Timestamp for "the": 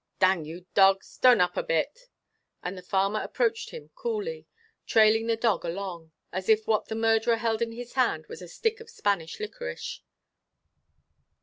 2.75-2.81, 5.27-5.35, 6.87-6.95